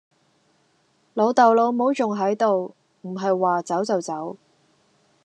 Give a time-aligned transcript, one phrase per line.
[1.13, 4.35] 老竇老母仲係度，唔係話走就走